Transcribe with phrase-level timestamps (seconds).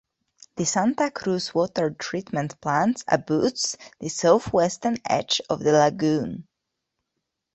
[0.55, 6.47] The Santa Cruz Water Treatment Plant abuts the southwestern edge of the lagoon.